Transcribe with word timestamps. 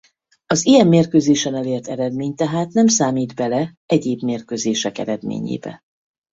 Az 0.45 0.65
ilyen 0.65 0.87
mérkőzésen 0.87 1.55
elért 1.55 1.87
eredmény 1.87 2.35
tehát 2.35 2.71
nem 2.71 2.87
számít 2.87 3.35
bele 3.35 3.73
egyéb 3.85 4.21
mérkőzések 4.23 4.97
eredményébe. 4.97 5.81